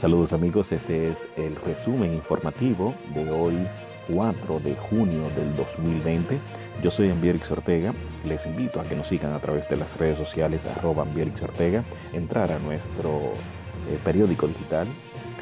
[0.00, 3.54] Saludos amigos, este es el resumen informativo de hoy
[4.12, 6.40] 4 de junio del 2020.
[6.82, 7.94] Yo soy Ambierix Ortega,
[8.24, 11.06] les invito a que nos sigan a través de las redes sociales arroba
[11.42, 13.34] Ortega, entrar a nuestro
[13.88, 14.88] eh, periódico digital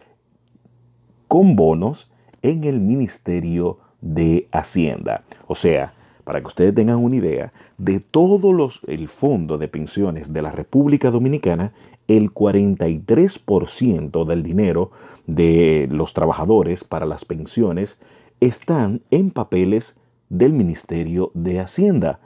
[1.27, 5.23] con bonos en el Ministerio de Hacienda.
[5.47, 10.32] O sea, para que ustedes tengan una idea, de todo los, el fondo de pensiones
[10.32, 11.73] de la República Dominicana,
[12.08, 14.92] el 43% del dinero
[15.26, 17.99] de los trabajadores para las pensiones
[18.39, 19.98] están en papeles
[20.30, 22.20] del Ministerio de Hacienda.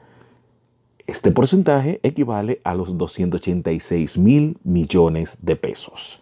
[1.08, 6.20] Este porcentaje equivale a los 286 mil millones de pesos.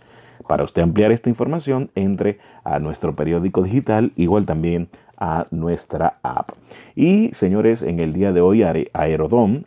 [0.48, 6.52] Para usted ampliar esta información, entre a nuestro periódico digital, igual también a nuestra app.
[6.96, 8.62] Y señores, en el día de hoy
[8.94, 9.66] Aerodón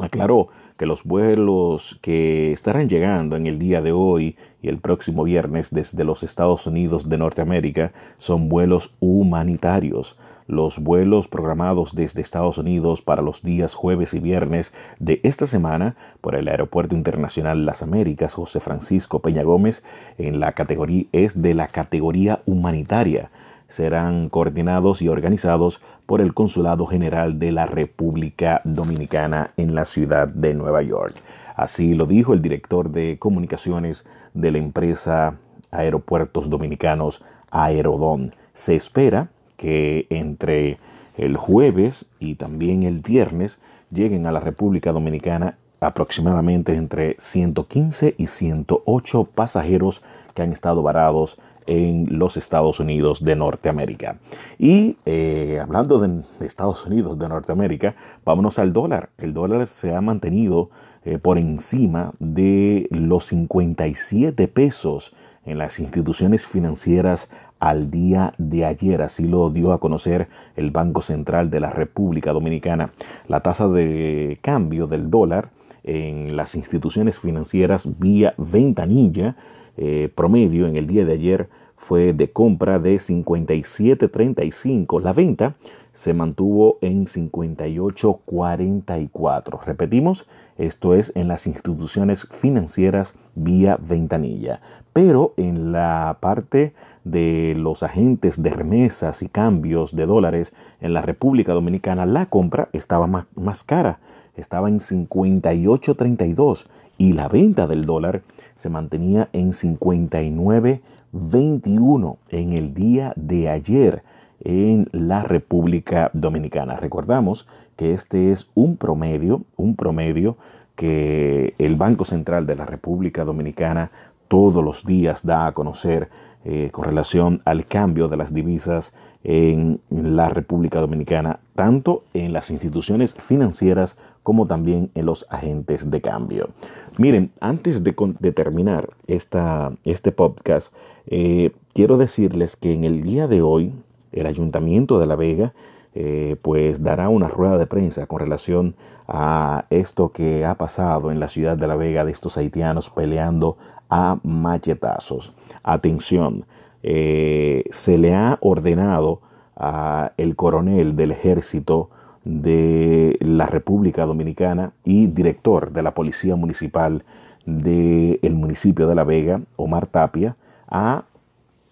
[0.00, 5.22] aclaró que los vuelos que estarán llegando en el día de hoy y el próximo
[5.22, 10.18] viernes desde los Estados Unidos de Norteamérica son vuelos humanitarios
[10.50, 15.94] los vuelos programados desde Estados Unidos para los días jueves y viernes de esta semana
[16.20, 19.84] por el Aeropuerto Internacional Las Américas José Francisco Peña Gómez
[20.18, 23.30] en la categoría es de la categoría humanitaria.
[23.68, 30.26] Serán coordinados y organizados por el Consulado General de la República Dominicana en la ciudad
[30.28, 31.14] de Nueva York.
[31.54, 35.36] Así lo dijo el director de comunicaciones de la empresa
[35.70, 37.22] Aeropuertos Dominicanos
[37.52, 38.34] Aerodón.
[38.54, 39.28] Se espera
[39.60, 40.78] que entre
[41.18, 43.60] el jueves y también el viernes
[43.90, 51.38] lleguen a la República Dominicana aproximadamente entre 115 y 108 pasajeros que han estado varados
[51.66, 54.16] en los Estados Unidos de Norteamérica.
[54.58, 57.94] Y eh, hablando de Estados Unidos de Norteamérica,
[58.24, 59.10] vámonos al dólar.
[59.18, 60.70] El dólar se ha mantenido
[61.04, 65.14] eh, por encima de los 57 pesos
[65.44, 69.02] en las instituciones financieras al día de ayer.
[69.02, 72.92] Así lo dio a conocer el Banco Central de la República Dominicana.
[73.28, 75.50] La tasa de cambio del dólar
[75.84, 79.36] en las instituciones financieras vía ventanilla
[79.76, 85.00] eh, promedio en el día de ayer fue de compra de 57.35.
[85.00, 85.54] La venta
[85.94, 89.64] se mantuvo en 58.44.
[89.64, 90.26] Repetimos,
[90.58, 94.60] esto es en las instituciones financieras vía ventanilla.
[94.92, 96.74] Pero en la parte
[97.04, 102.68] de los agentes de remesas y cambios de dólares en la República Dominicana, la compra
[102.72, 103.98] estaba más, más cara,
[104.36, 106.66] estaba en 58.32
[106.98, 108.20] y la venta del dólar
[108.56, 114.02] se mantenía en 59.21 en el día de ayer
[114.44, 116.76] en la República Dominicana.
[116.76, 117.46] Recordamos
[117.76, 120.36] que este es un promedio, un promedio
[120.76, 123.90] que el Banco Central de la República Dominicana
[124.28, 126.08] todos los días da a conocer
[126.44, 128.94] eh, con relación al cambio de las divisas
[129.24, 136.00] en la República Dominicana, tanto en las instituciones financieras como también en los agentes de
[136.00, 136.48] cambio.
[136.96, 140.72] Miren, antes de, terminar esta, este podcast,
[141.06, 143.74] eh, quiero decirles que en el día de hoy
[144.12, 145.52] el Ayuntamiento de La Vega
[145.92, 148.76] eh, pues dará una rueda de prensa con relación
[149.08, 153.56] a esto que ha pasado en la ciudad de La Vega de estos haitianos peleando
[153.88, 155.32] a machetazos.
[155.64, 156.44] Atención,
[156.84, 159.20] eh, se le ha ordenado
[159.56, 161.90] a el coronel del ejército
[162.24, 167.02] de la República Dominicana y director de la Policía Municipal
[167.46, 170.36] del municipio de La Vega, Omar Tapia,
[170.68, 171.04] a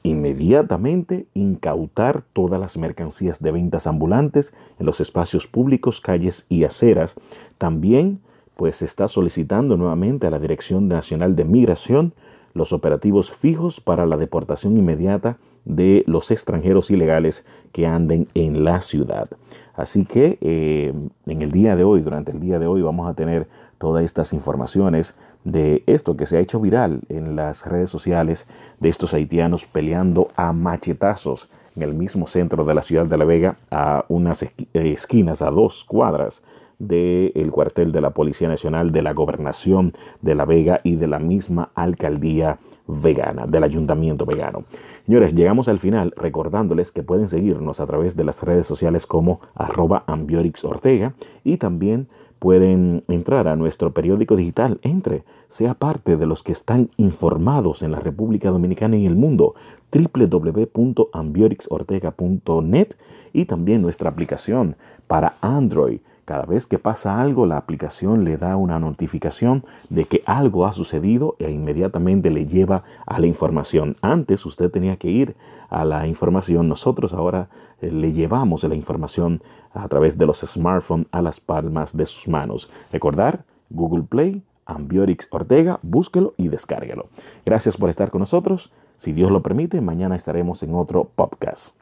[0.08, 7.14] inmediatamente incautar todas las mercancías de ventas ambulantes en los espacios públicos, calles y aceras.
[7.58, 8.20] También
[8.56, 12.12] pues se está solicitando nuevamente a la Dirección Nacional de Migración
[12.55, 18.81] los operativos fijos para la deportación inmediata de los extranjeros ilegales que anden en la
[18.81, 19.28] ciudad.
[19.75, 20.93] Así que eh,
[21.26, 23.46] en el día de hoy, durante el día de hoy, vamos a tener
[23.78, 25.14] todas estas informaciones
[25.44, 28.49] de esto que se ha hecho viral en las redes sociales
[28.81, 33.25] de estos haitianos peleando a machetazos en el mismo centro de la ciudad de La
[33.25, 36.43] Vega, a unas esquinas, a dos cuadras
[36.79, 39.93] del cuartel de la Policía Nacional, de la Gobernación
[40.23, 44.64] de La Vega y de la misma alcaldía vegana, del ayuntamiento vegano.
[45.06, 49.40] Señores, llegamos al final recordándoles que pueden seguirnos a través de las redes sociales como
[49.55, 50.05] arroba
[50.64, 51.14] Ortega
[51.44, 52.08] y también
[52.38, 54.79] pueden entrar a nuestro periódico digital.
[54.82, 59.55] Entre, sea parte de los que están informados en la República Dominicana y el mundo
[59.93, 62.88] www.ambiorixortega.net
[63.32, 64.76] y también nuestra aplicación
[65.06, 70.22] para Android cada vez que pasa algo, la aplicación le da una notificación de que
[70.26, 73.96] algo ha sucedido e inmediatamente le lleva a la información.
[74.02, 75.36] Antes usted tenía que ir
[75.70, 77.48] a la información, nosotros ahora
[77.80, 79.40] eh, le llevamos la información
[79.72, 82.70] a través de los smartphones a las palmas de sus manos.
[82.92, 87.08] Recordar, Google Play, Ambiorix Ortega, búsquelo y descárguelo.
[87.46, 88.70] Gracias por estar con nosotros.
[88.98, 91.75] Si Dios lo permite, mañana estaremos en otro podcast.